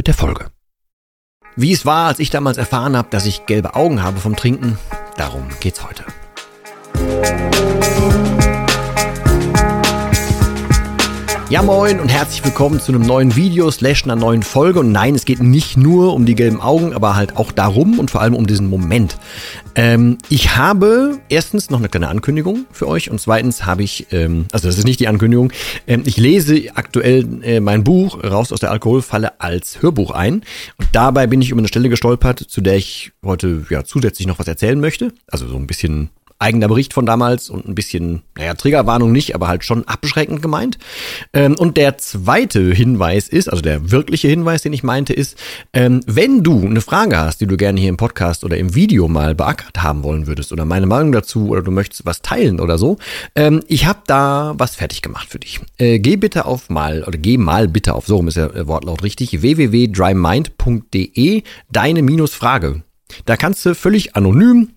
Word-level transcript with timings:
mit 0.00 0.06
der 0.06 0.14
Folge. 0.14 0.46
Wie 1.56 1.72
es 1.72 1.84
war, 1.84 2.06
als 2.06 2.20
ich 2.20 2.30
damals 2.30 2.56
erfahren 2.56 2.96
habe, 2.96 3.08
dass 3.10 3.26
ich 3.26 3.44
gelbe 3.44 3.74
Augen 3.74 4.02
habe 4.02 4.18
vom 4.18 4.34
Trinken, 4.34 4.78
darum 5.18 5.46
geht's 5.60 5.84
heute. 5.84 6.06
Ja 11.50 11.62
moin 11.62 11.98
und 11.98 12.06
herzlich 12.06 12.44
willkommen 12.44 12.78
zu 12.78 12.92
einem 12.92 13.02
neuen 13.02 13.34
Video 13.34 13.72
slash 13.72 14.04
einer 14.04 14.14
neuen 14.14 14.44
Folge. 14.44 14.78
Und 14.78 14.92
nein, 14.92 15.16
es 15.16 15.24
geht 15.24 15.42
nicht 15.42 15.76
nur 15.76 16.14
um 16.14 16.24
die 16.24 16.36
gelben 16.36 16.60
Augen, 16.60 16.92
aber 16.94 17.16
halt 17.16 17.36
auch 17.36 17.50
darum 17.50 17.98
und 17.98 18.08
vor 18.08 18.20
allem 18.20 18.36
um 18.36 18.46
diesen 18.46 18.68
Moment. 18.68 19.16
Ähm, 19.74 20.18
ich 20.28 20.56
habe 20.56 21.18
erstens 21.28 21.68
noch 21.68 21.80
eine 21.80 21.88
kleine 21.88 22.06
Ankündigung 22.06 22.66
für 22.70 22.86
euch 22.86 23.10
und 23.10 23.20
zweitens 23.20 23.66
habe 23.66 23.82
ich, 23.82 24.06
ähm, 24.12 24.46
also 24.52 24.68
das 24.68 24.78
ist 24.78 24.84
nicht 24.84 25.00
die 25.00 25.08
Ankündigung, 25.08 25.52
ähm, 25.88 26.04
ich 26.06 26.18
lese 26.18 26.68
aktuell 26.76 27.26
äh, 27.42 27.58
mein 27.58 27.82
Buch 27.82 28.22
Raus 28.22 28.52
aus 28.52 28.60
der 28.60 28.70
Alkoholfalle 28.70 29.40
als 29.40 29.82
Hörbuch 29.82 30.12
ein. 30.12 30.44
Und 30.78 30.88
dabei 30.92 31.26
bin 31.26 31.42
ich 31.42 31.50
über 31.50 31.58
eine 31.58 31.68
Stelle 31.68 31.88
gestolpert, 31.88 32.38
zu 32.38 32.60
der 32.60 32.76
ich 32.76 33.10
heute 33.24 33.66
ja 33.70 33.82
zusätzlich 33.82 34.28
noch 34.28 34.38
was 34.38 34.46
erzählen 34.46 34.78
möchte. 34.78 35.12
Also 35.26 35.48
so 35.48 35.56
ein 35.56 35.66
bisschen 35.66 36.10
eigener 36.40 36.68
Bericht 36.68 36.94
von 36.94 37.06
damals 37.06 37.50
und 37.50 37.68
ein 37.68 37.74
bisschen, 37.74 38.22
naja, 38.36 38.54
Triggerwarnung 38.54 39.10
nicht, 39.12 39.34
aber 39.34 39.48
halt 39.48 39.64
schon 39.64 39.86
abschreckend 39.86 40.40
gemeint. 40.40 40.78
Ähm, 41.32 41.54
und 41.56 41.76
der 41.76 41.98
zweite 41.98 42.72
Hinweis 42.72 43.28
ist, 43.28 43.48
also 43.48 43.62
der 43.62 43.90
wirkliche 43.90 44.28
Hinweis, 44.28 44.62
den 44.62 44.72
ich 44.72 44.82
meinte, 44.82 45.12
ist, 45.12 45.36
ähm, 45.74 46.00
wenn 46.06 46.42
du 46.42 46.64
eine 46.64 46.80
Frage 46.80 47.18
hast, 47.18 47.42
die 47.42 47.46
du 47.46 47.58
gerne 47.58 47.78
hier 47.78 47.90
im 47.90 47.98
Podcast 47.98 48.42
oder 48.42 48.56
im 48.56 48.74
Video 48.74 49.06
mal 49.06 49.34
beackert 49.34 49.82
haben 49.82 50.02
wollen 50.02 50.26
würdest 50.26 50.50
oder 50.52 50.64
meine 50.64 50.86
Meinung 50.86 51.12
dazu 51.12 51.50
oder 51.50 51.60
du 51.62 51.70
möchtest 51.70 52.06
was 52.06 52.22
teilen 52.22 52.58
oder 52.58 52.78
so, 52.78 52.96
ähm, 53.34 53.62
ich 53.68 53.84
habe 53.84 54.00
da 54.06 54.54
was 54.56 54.76
fertig 54.76 55.02
gemacht 55.02 55.28
für 55.28 55.38
dich. 55.38 55.60
Äh, 55.76 55.98
geh 55.98 56.16
bitte 56.16 56.46
auf 56.46 56.70
mal, 56.70 57.04
oder 57.04 57.18
geh 57.18 57.36
mal 57.36 57.68
bitte 57.68 57.92
auf, 57.94 58.06
so 58.06 58.16
rum 58.16 58.28
ist 58.28 58.38
der 58.38 58.56
äh, 58.56 58.66
Wortlaut 58.66 59.02
richtig, 59.02 59.42
www.drymind.de, 59.42 61.42
deine 61.70 62.02
Minusfrage. 62.02 62.82
Da 63.26 63.36
kannst 63.36 63.66
du 63.66 63.74
völlig 63.74 64.16
anonym 64.16 64.70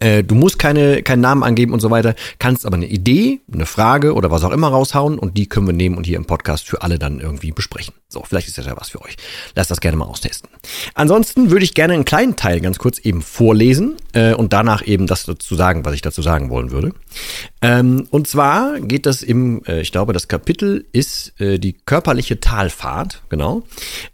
du 0.00 0.34
musst 0.34 0.58
keine, 0.58 1.02
keinen 1.02 1.20
Namen 1.20 1.42
angeben 1.42 1.72
und 1.72 1.80
so 1.80 1.90
weiter, 1.90 2.14
kannst 2.38 2.66
aber 2.66 2.76
eine 2.76 2.86
Idee, 2.86 3.40
eine 3.52 3.66
Frage 3.66 4.14
oder 4.14 4.30
was 4.30 4.44
auch 4.44 4.50
immer 4.50 4.68
raushauen 4.68 5.18
und 5.18 5.36
die 5.36 5.48
können 5.48 5.66
wir 5.66 5.74
nehmen 5.74 5.96
und 5.96 6.06
hier 6.06 6.16
im 6.16 6.24
Podcast 6.24 6.66
für 6.66 6.82
alle 6.82 6.98
dann 6.98 7.20
irgendwie 7.20 7.52
besprechen. 7.52 7.94
So, 8.12 8.22
vielleicht 8.28 8.48
ist 8.48 8.58
das 8.58 8.66
ja 8.66 8.76
was 8.76 8.90
für 8.90 9.00
euch. 9.00 9.16
Lasst 9.54 9.70
das 9.70 9.80
gerne 9.80 9.96
mal 9.96 10.04
austesten. 10.04 10.50
Ansonsten 10.94 11.50
würde 11.50 11.64
ich 11.64 11.74
gerne 11.74 11.94
einen 11.94 12.04
kleinen 12.04 12.36
Teil 12.36 12.60
ganz 12.60 12.78
kurz 12.78 12.98
eben 12.98 13.22
vorlesen 13.22 13.96
äh, 14.12 14.34
und 14.34 14.52
danach 14.52 14.86
eben 14.86 15.06
das 15.06 15.24
dazu 15.24 15.54
sagen, 15.54 15.84
was 15.84 15.94
ich 15.94 16.02
dazu 16.02 16.20
sagen 16.20 16.50
wollen 16.50 16.70
würde. 16.70 16.92
Ähm, 17.62 18.06
und 18.10 18.28
zwar 18.28 18.80
geht 18.80 19.06
das 19.06 19.22
im, 19.22 19.64
äh, 19.64 19.80
ich 19.80 19.92
glaube, 19.92 20.12
das 20.12 20.28
Kapitel 20.28 20.84
ist 20.92 21.40
äh, 21.40 21.58
die 21.58 21.72
körperliche 21.72 22.38
Talfahrt, 22.38 23.22
genau. 23.30 23.62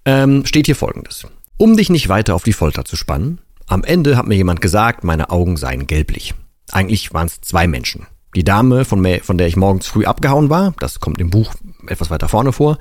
Ähm, 0.05 0.47
steht 0.47 0.67
hier 0.67 0.77
folgendes. 0.77 1.27
Um 1.56 1.77
dich 1.77 1.91
nicht 1.91 2.09
weiter 2.09 2.37
auf 2.37 2.45
die 2.45 2.53
Folter 2.53 2.84
zu 2.84 2.95
spannen, 2.95 3.41
am 3.69 3.84
Ende 3.84 4.16
hat 4.16 4.27
mir 4.27 4.34
jemand 4.34 4.61
gesagt, 4.61 5.05
meine 5.05 5.30
Augen 5.30 5.56
seien 5.56 5.86
gelblich. 5.86 6.34
Eigentlich 6.70 7.12
waren 7.14 7.27
es 7.27 7.41
zwei 7.41 7.66
Menschen. 7.66 8.06
Die 8.34 8.44
Dame, 8.44 8.84
von, 8.84 9.06
von 9.22 9.38
der 9.38 9.47
ich 9.47 9.56
morgens 9.56 9.87
früh 9.87 10.04
abgehauen 10.04 10.50
war, 10.50 10.75
das 10.81 11.00
kommt 11.00 11.20
im 11.20 11.31
Buch 11.31 11.54
etwas 11.87 12.10
weiter 12.10 12.28
vorne 12.28 12.53
vor, 12.53 12.78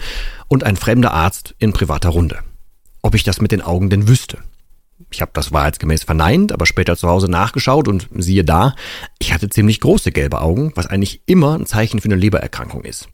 und 0.47 0.63
ein 0.63 0.75
fremder 0.75 1.13
Arzt 1.13 1.55
in 1.59 1.73
privater 1.73 2.09
Runde. 2.09 2.39
Ob 3.01 3.15
ich 3.15 3.23
das 3.23 3.39
mit 3.41 3.51
den 3.51 3.61
Augen 3.61 3.89
denn 3.89 4.07
wüsste? 4.07 4.39
Ich 5.09 5.21
habe 5.21 5.31
das 5.33 5.51
wahrheitsgemäß 5.51 6.03
verneint, 6.03 6.51
aber 6.51 6.65
später 6.65 6.97
zu 6.97 7.07
Hause 7.07 7.29
nachgeschaut 7.29 7.87
und 7.87 8.09
siehe 8.17 8.43
da, 8.43 8.75
ich 9.19 9.33
hatte 9.33 9.49
ziemlich 9.49 9.79
große 9.79 10.11
gelbe 10.11 10.41
Augen, 10.41 10.71
was 10.75 10.87
eigentlich 10.87 11.21
immer 11.27 11.57
ein 11.57 11.65
Zeichen 11.65 12.01
für 12.01 12.07
eine 12.07 12.15
Lebererkrankung 12.15 12.83
ist. 12.83 13.07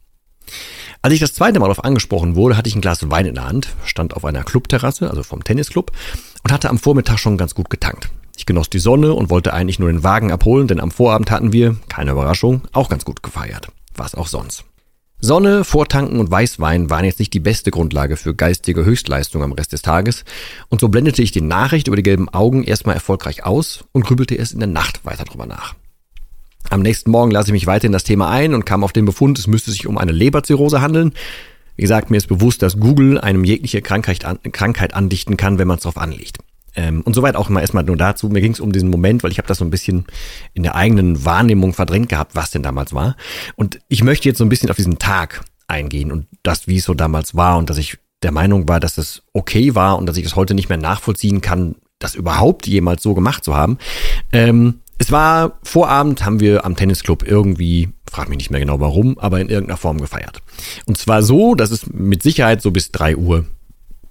Als 1.01 1.13
ich 1.13 1.19
das 1.19 1.33
zweite 1.33 1.59
Mal 1.59 1.67
darauf 1.67 1.83
angesprochen 1.83 2.35
wurde, 2.35 2.55
hatte 2.55 2.69
ich 2.69 2.75
ein 2.75 2.81
Glas 2.81 3.09
Wein 3.11 3.25
in 3.25 3.35
der 3.35 3.45
Hand, 3.45 3.67
stand 3.83 4.15
auf 4.15 4.23
einer 4.23 4.43
Clubterrasse, 4.43 5.09
also 5.09 5.21
vom 5.21 5.43
Tennisclub, 5.43 5.91
und 6.43 6.51
hatte 6.51 6.69
am 6.69 6.77
Vormittag 6.77 7.19
schon 7.19 7.37
ganz 7.37 7.55
gut 7.55 7.69
getankt. 7.69 8.09
Ich 8.35 8.45
genoss 8.45 8.69
die 8.69 8.79
Sonne 8.79 9.13
und 9.13 9.29
wollte 9.29 9.53
eigentlich 9.53 9.79
nur 9.79 9.91
den 9.91 10.03
Wagen 10.03 10.31
abholen, 10.31 10.67
denn 10.67 10.79
am 10.79 10.91
Vorabend 10.91 11.31
hatten 11.31 11.53
wir, 11.53 11.75
keine 11.87 12.11
Überraschung, 12.11 12.61
auch 12.71 12.89
ganz 12.89 13.05
gut 13.05 13.23
gefeiert. 13.23 13.67
Was 13.95 14.15
auch 14.15 14.27
sonst. 14.27 14.65
Sonne, 15.19 15.63
Vortanken 15.63 16.19
und 16.19 16.29
Weißwein 16.29 16.89
waren 16.89 17.05
jetzt 17.05 17.19
nicht 17.19 17.33
die 17.33 17.39
beste 17.39 17.71
Grundlage 17.71 18.17
für 18.17 18.35
geistige 18.35 18.83
Höchstleistung 18.83 19.41
am 19.41 19.53
Rest 19.53 19.71
des 19.71 19.81
Tages, 19.81 20.25
und 20.67 20.81
so 20.81 20.89
blendete 20.89 21.21
ich 21.21 21.31
die 21.31 21.41
Nachricht 21.41 21.87
über 21.87 21.95
die 21.95 22.03
gelben 22.03 22.27
Augen 22.27 22.63
erstmal 22.63 22.95
erfolgreich 22.95 23.45
aus 23.45 23.85
und 23.93 24.03
grübelte 24.03 24.35
erst 24.35 24.51
in 24.51 24.59
der 24.59 24.67
Nacht 24.67 25.05
weiter 25.05 25.23
drüber 25.23 25.45
nach. 25.45 25.75
Am 26.69 26.81
nächsten 26.81 27.11
Morgen 27.11 27.31
las 27.31 27.47
ich 27.47 27.53
mich 27.53 27.67
weiter 27.67 27.85
in 27.85 27.93
das 27.93 28.03
Thema 28.03 28.29
ein 28.29 28.53
und 28.53 28.65
kam 28.65 28.83
auf 28.83 28.91
den 28.91 29.05
Befund, 29.05 29.39
es 29.39 29.47
müsste 29.47 29.71
sich 29.71 29.87
um 29.87 29.97
eine 29.97 30.11
Leberzirrhose 30.11 30.81
handeln. 30.81 31.13
Wie 31.75 31.81
gesagt, 31.81 32.11
mir 32.11 32.17
ist 32.17 32.27
bewusst, 32.27 32.61
dass 32.61 32.79
Google 32.79 33.19
einem 33.19 33.43
jegliche 33.43 33.81
Krankheit, 33.81 34.25
an, 34.25 34.39
Krankheit 34.51 34.93
andichten 34.93 35.37
kann, 35.37 35.57
wenn 35.57 35.67
man 35.67 35.77
es 35.77 35.83
drauf 35.83 35.97
anlegt. 35.97 36.37
Ähm, 36.75 37.01
und 37.01 37.13
soweit 37.13 37.35
auch 37.35 37.49
mal 37.49 37.61
erstmal 37.61 37.83
nur 37.83 37.97
dazu. 37.97 38.29
Mir 38.29 38.41
ging 38.41 38.53
es 38.53 38.59
um 38.59 38.71
diesen 38.71 38.89
Moment, 38.89 39.23
weil 39.23 39.31
ich 39.31 39.37
habe 39.37 39.47
das 39.47 39.59
so 39.59 39.65
ein 39.65 39.69
bisschen 39.69 40.05
in 40.53 40.63
der 40.63 40.75
eigenen 40.75 41.23
Wahrnehmung 41.25 41.73
verdrängt 41.73 42.09
gehabt, 42.09 42.35
was 42.35 42.51
denn 42.51 42.63
damals 42.63 42.93
war. 42.93 43.15
Und 43.55 43.79
ich 43.89 44.03
möchte 44.03 44.27
jetzt 44.27 44.37
so 44.37 44.45
ein 44.45 44.49
bisschen 44.49 44.69
auf 44.69 44.77
diesen 44.77 44.99
Tag 44.99 45.43
eingehen 45.67 46.11
und 46.11 46.27
das, 46.43 46.67
wie 46.67 46.77
es 46.77 46.85
so 46.85 46.93
damals 46.93 47.35
war 47.35 47.57
und 47.57 47.69
dass 47.69 47.77
ich 47.77 47.97
der 48.21 48.31
Meinung 48.31 48.67
war, 48.67 48.79
dass 48.79 48.97
es 48.97 49.23
okay 49.33 49.75
war 49.75 49.97
und 49.97 50.05
dass 50.05 50.17
ich 50.17 50.25
es 50.25 50.35
heute 50.35 50.53
nicht 50.53 50.69
mehr 50.69 50.77
nachvollziehen 50.77 51.41
kann, 51.41 51.75
das 51.99 52.15
überhaupt 52.15 52.67
jemals 52.67 53.03
so 53.03 53.13
gemacht 53.13 53.43
zu 53.43 53.55
haben. 53.55 53.77
Ähm, 54.31 54.81
es 54.97 55.11
war 55.11 55.59
Vorabend, 55.63 56.25
haben 56.25 56.39
wir 56.39 56.65
am 56.65 56.75
Tennisclub 56.75 57.27
irgendwie, 57.27 57.89
frag 58.09 58.29
mich 58.29 58.37
nicht 58.37 58.51
mehr 58.51 58.59
genau 58.59 58.79
warum, 58.79 59.17
aber 59.19 59.41
in 59.41 59.49
irgendeiner 59.49 59.77
Form 59.77 59.99
gefeiert. 59.99 60.41
Und 60.85 60.97
zwar 60.97 61.23
so, 61.23 61.55
dass 61.55 61.71
es 61.71 61.87
mit 61.87 62.23
Sicherheit 62.23 62.61
so 62.61 62.71
bis 62.71 62.91
drei 62.91 63.15
Uhr, 63.15 63.45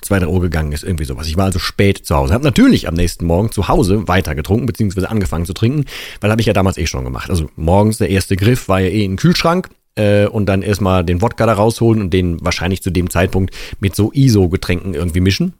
zwei, 0.02 0.18
drei 0.18 0.26
Uhr 0.26 0.40
gegangen 0.40 0.72
ist, 0.72 0.82
irgendwie 0.84 1.04
sowas. 1.04 1.28
Ich 1.28 1.36
war 1.36 1.46
also 1.46 1.58
spät 1.58 2.04
zu 2.04 2.16
Hause. 2.16 2.34
Hab 2.34 2.42
natürlich 2.42 2.88
am 2.88 2.94
nächsten 2.94 3.24
Morgen 3.24 3.52
zu 3.52 3.68
Hause 3.68 4.08
weiter 4.08 4.34
getrunken, 4.34 4.66
beziehungsweise 4.66 5.08
angefangen 5.08 5.46
zu 5.46 5.54
trinken, 5.54 5.84
weil 6.20 6.30
habe 6.30 6.40
ich 6.40 6.46
ja 6.46 6.52
damals 6.52 6.78
eh 6.78 6.86
schon 6.86 7.04
gemacht. 7.04 7.30
Also 7.30 7.48
morgens 7.56 7.98
der 7.98 8.10
erste 8.10 8.36
Griff 8.36 8.68
war 8.68 8.80
ja 8.80 8.88
eh 8.88 9.04
in 9.04 9.12
den 9.12 9.16
Kühlschrank, 9.16 9.68
äh, 9.94 10.26
und 10.26 10.46
dann 10.46 10.62
erstmal 10.62 11.04
den 11.04 11.20
Wodka 11.22 11.46
da 11.46 11.52
rausholen 11.52 12.00
und 12.00 12.12
den 12.12 12.42
wahrscheinlich 12.44 12.82
zu 12.82 12.90
dem 12.90 13.10
Zeitpunkt 13.10 13.54
mit 13.80 13.94
so 13.94 14.10
ISO-Getränken 14.12 14.94
irgendwie 14.94 15.20
mischen. 15.20 15.54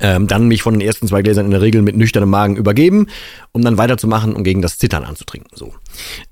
Ähm, 0.00 0.26
dann 0.26 0.48
mich 0.48 0.62
von 0.62 0.74
den 0.74 0.80
ersten 0.80 1.08
zwei 1.08 1.22
Gläsern 1.22 1.46
in 1.46 1.50
der 1.50 1.60
Regel 1.62 1.82
mit 1.82 1.96
nüchternem 1.96 2.30
Magen 2.30 2.56
übergeben, 2.56 3.06
um 3.52 3.62
dann 3.62 3.78
weiterzumachen 3.78 4.34
und 4.34 4.44
gegen 4.44 4.62
das 4.62 4.78
Zittern 4.78 5.04
anzutrinken. 5.04 5.50
So. 5.54 5.74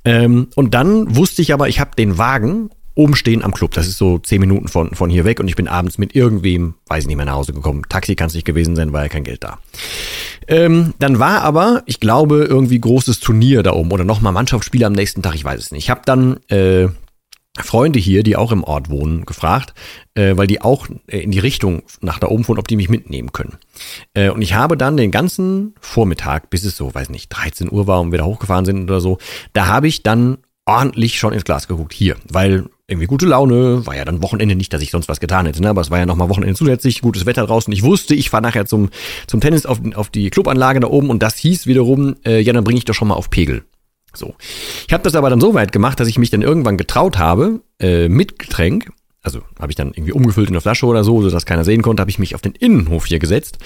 Ähm, 0.05 0.49
und 0.55 0.75
dann 0.75 1.17
wusste 1.17 1.43
ich 1.43 1.53
aber, 1.53 1.69
ich 1.69 1.81
habe 1.81 1.93
den 1.97 2.19
Wagen 2.19 2.71
oben 2.95 3.15
stehen 3.15 3.43
am 3.43 3.53
Club. 3.53 3.72
Das 3.72 3.87
ist 3.87 3.99
so 3.99 4.19
zehn 4.19 4.41
Minuten 4.41 4.69
von, 4.69 4.95
von 4.95 5.09
hier 5.09 5.25
weg 5.25 5.41
und 5.41 5.49
ich 5.49 5.56
bin 5.56 5.69
abends 5.69 5.99
mit 5.99 6.15
irgendwem, 6.15 6.75
weiß 6.89 7.05
ich 7.05 7.09
nicht 7.09 7.17
mehr, 7.17 7.27
nach 7.27 7.34
Hause 7.34 7.53
gekommen. 7.53 7.83
Taxi 7.89 8.15
kann 8.15 8.27
es 8.27 8.34
nicht 8.34 8.45
gewesen 8.45 8.77
sein, 8.77 8.93
war 8.93 9.03
ja 9.03 9.09
kein 9.09 9.25
Geld 9.25 9.43
da. 9.45 9.59
Ähm, 10.49 10.95
dann 10.99 11.19
war 11.19 11.43
aber, 11.43 11.83
ich 11.87 12.01
glaube, 12.01 12.45
irgendwie 12.45 12.81
großes 12.81 13.21
Turnier 13.21 13.62
da 13.62 13.72
oben 13.72 13.93
oder 13.93 14.05
nochmal 14.05 14.33
Mannschaftsspiele 14.33 14.87
am 14.87 14.93
nächsten 14.93 15.22
Tag, 15.22 15.34
ich 15.34 15.45
weiß 15.45 15.61
es 15.61 15.71
nicht. 15.71 15.84
Ich 15.84 15.91
habe 15.91 16.03
dann 16.05 16.39
äh, 16.49 16.89
Freunde 17.59 17.99
hier, 17.99 18.23
die 18.23 18.37
auch 18.37 18.51
im 18.51 18.65
Ort 18.65 18.89
wohnen, 18.89 19.27
gefragt, 19.27 19.75
äh, 20.15 20.37
weil 20.37 20.47
die 20.47 20.63
auch 20.63 20.89
äh, 21.07 21.19
in 21.19 21.31
die 21.31 21.39
Richtung 21.39 21.83
nach 22.01 22.19
da 22.19 22.29
oben 22.29 22.49
wohnen, 22.49 22.59
ob 22.59 22.67
die 22.67 22.77
mich 22.77 22.89
mitnehmen 22.89 23.33
können. 23.33 23.59
Äh, 24.15 24.31
und 24.31 24.41
ich 24.41 24.54
habe 24.54 24.78
dann 24.78 24.97
den 24.97 25.10
ganzen 25.10 25.75
Vormittag, 25.81 26.49
bis 26.49 26.65
es 26.65 26.77
so, 26.77 26.95
weiß 26.95 27.10
nicht, 27.10 27.28
13 27.28 27.71
Uhr 27.71 27.87
war 27.87 28.01
und 28.01 28.10
wir 28.10 28.19
da 28.19 28.25
hochgefahren 28.25 28.65
sind 28.65 28.84
oder 28.84 29.01
so, 29.01 29.19
da 29.53 29.66
habe 29.66 29.87
ich 29.87 30.03
dann 30.03 30.39
ordentlich 30.65 31.19
schon 31.19 31.34
ins 31.34 31.45
Glas 31.45 31.69
geguckt, 31.69 31.93
hier, 31.93 32.16
weil 32.28 32.66
irgendwie 32.87 33.07
gute 33.07 33.27
Laune, 33.27 33.87
war 33.87 33.97
ja 33.97 34.05
dann 34.05 34.22
Wochenende 34.22 34.55
nicht, 34.55 34.72
dass 34.72 34.83
ich 34.83 34.91
sonst 34.91 35.09
was 35.09 35.21
getan 35.21 35.47
hätte, 35.47 35.60
ne? 35.60 35.71
aber 35.71 35.81
es 35.81 35.91
war 35.91 35.98
ja 35.98 36.07
nochmal 36.07 36.28
Wochenende 36.28 36.55
zusätzlich, 36.55 37.01
gutes 37.01 37.27
Wetter 37.27 37.47
draußen. 37.47 37.72
Ich 37.72 37.83
wusste, 37.83 38.15
ich 38.15 38.31
fahre 38.31 38.43
nachher 38.43 38.66
zum, 38.66 38.91
zum 39.27 39.41
Tennis 39.41 39.66
auf, 39.66 39.81
auf 39.95 40.10
die 40.10 40.31
Clubanlage 40.31 40.81
da 40.81 40.89
oben 40.89 41.10
und 41.10 41.22
das 41.22 41.37
hieß 41.37 41.66
wiederum, 41.66 42.16
äh, 42.25 42.41
ja, 42.41 42.53
dann 42.53 42.65
bringe 42.65 42.78
ich 42.78 42.84
doch 42.84 42.95
schon 42.95 43.09
mal 43.09 43.15
auf 43.15 43.31
Pegel. 43.31 43.65
So. 44.14 44.34
Ich 44.86 44.92
habe 44.92 45.03
das 45.03 45.14
aber 45.14 45.30
dann 45.30 45.41
so 45.41 45.54
weit 45.54 45.72
gemacht, 45.72 46.00
dass 46.00 46.09
ich 46.09 46.18
mich 46.18 46.30
dann 46.30 46.42
irgendwann 46.42 46.76
getraut 46.76 47.18
habe, 47.18 47.60
äh, 47.78 48.09
mit 48.09 48.38
Getränk, 48.38 48.91
also 49.22 49.41
habe 49.59 49.70
ich 49.70 49.76
dann 49.76 49.92
irgendwie 49.92 50.12
umgefüllt 50.12 50.48
in 50.48 50.54
eine 50.54 50.60
Flasche 50.60 50.86
oder 50.86 51.04
so, 51.04 51.22
sodass 51.22 51.47
keiner 51.47 51.64
sehen 51.64 51.82
konnte, 51.82 52.00
habe 52.00 52.10
ich 52.10 52.18
mich 52.18 52.34
auf 52.34 52.42
den 52.42 52.53
Innenhof 52.53 53.06
hier 53.06 53.18
gesetzt. 53.18 53.59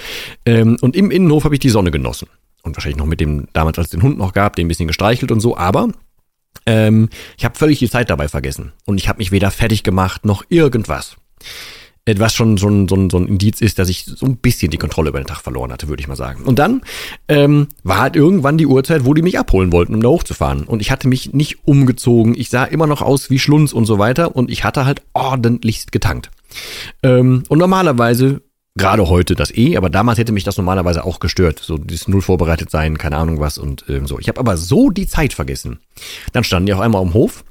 Ähm, 0.45 0.77
und 0.81 0.95
im 0.95 1.11
Innenhof 1.11 1.45
habe 1.45 1.55
ich 1.55 1.61
die 1.61 1.71
Sonne 1.71 1.91
genossen. 1.91 2.29
Und 2.63 2.77
wahrscheinlich 2.77 2.99
noch 2.99 3.07
mit 3.07 3.21
dem, 3.21 3.49
damals 3.53 3.79
als 3.79 3.89
es 3.89 3.91
den 3.93 4.03
Hund 4.03 4.19
noch 4.19 4.33
gab, 4.33 4.57
den 4.57 4.67
ein 4.67 4.69
bisschen 4.69 4.89
gestreichelt 4.89 5.33
und 5.33 5.41
so, 5.41 5.57
aber 5.57 5.89
ähm, 6.67 7.09
ich 7.37 7.45
habe 7.45 7.57
völlig 7.57 7.79
die 7.79 7.91
Zeit 7.91 8.11
dabei 8.11 8.29
vergessen. 8.29 8.73
Und 8.85 8.99
ich 8.99 9.09
habe 9.09 9.19
mich 9.19 9.33
weder 9.33 9.51
fertig 9.51 9.83
gemacht 9.83 10.25
noch 10.25 10.45
irgendwas. 10.49 11.17
Was 12.07 12.35
schon, 12.35 12.57
schon 12.57 12.89
so, 12.89 12.97
ein, 12.97 13.11
so 13.11 13.19
ein 13.19 13.27
Indiz 13.27 13.61
ist, 13.61 13.79
dass 13.79 13.89
ich 13.89 14.05
so 14.05 14.27
ein 14.27 14.37
bisschen 14.37 14.71
die 14.71 14.79
Kontrolle 14.79 15.09
über 15.09 15.21
den 15.21 15.27
Tag 15.27 15.41
verloren 15.41 15.73
hatte, 15.73 15.89
würde 15.89 16.01
ich 16.01 16.09
mal 16.09 16.17
sagen. 16.17 16.45
Und 16.45 16.59
dann 16.59 16.83
ähm, 17.29 17.69
war 17.83 17.99
halt 17.99 18.17
irgendwann 18.17 18.59
die 18.59 18.67
Uhrzeit, 18.67 19.05
wo 19.05 19.13
die 19.13 19.23
mich 19.23 19.39
abholen 19.39 19.73
wollten, 19.73 19.95
um 19.95 20.03
da 20.03 20.09
hochzufahren. 20.09 20.63
Und 20.65 20.81
ich 20.81 20.91
hatte 20.91 21.09
mich 21.09 21.33
nicht 21.33 21.67
umgezogen. 21.67 22.35
Ich 22.37 22.49
sah 22.49 22.65
immer 22.65 22.87
noch 22.87 23.03
aus 23.03 23.29
wie 23.31 23.39
Schlunz 23.39 23.73
und 23.73 23.87
so 23.87 23.99
weiter. 23.99 24.37
Und 24.37 24.51
ich 24.51 24.63
hatte 24.63 24.85
halt 24.85 25.03
ordentlichst 25.15 25.91
getankt. 25.91 26.31
Ähm, 27.03 27.43
und 27.49 27.59
normalerweise 27.59 28.43
gerade 28.77 29.09
heute 29.09 29.35
das 29.35 29.55
eh, 29.57 29.77
aber 29.77 29.91
damals 29.91 30.19
hätte 30.19 30.33
mich 30.33 30.45
das 30.45 30.59
normalerweise 30.59 31.05
auch 31.05 31.19
gestört. 31.19 31.59
So 31.61 31.79
dieses 31.79 32.09
Null 32.09 32.23
vorbereitet 32.23 32.71
sein, 32.71 32.99
keine 32.99 33.17
Ahnung 33.17 33.41
was 33.41 33.59
und 33.59 33.85
ähm, 33.89 34.07
so. 34.07 34.19
Ich 34.19 34.29
habe 34.29 34.39
aber 34.39 34.57
so 34.57 34.91
die 34.91 35.09
Zeit 35.09 35.33
vergessen. 35.33 35.81
Dann 36.33 36.45
standen 36.45 36.67
die 36.67 36.75
auch 36.75 36.81
einmal 36.81 37.03
am 37.03 37.15
Hof, 37.15 37.45